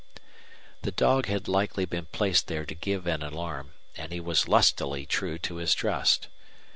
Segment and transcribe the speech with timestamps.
[0.81, 5.05] The dog had likely been placed there to give an alarm, and he was lustily
[5.05, 6.27] true to his trust.